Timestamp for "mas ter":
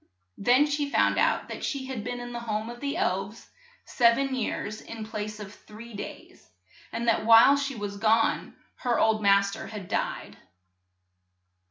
9.21-9.67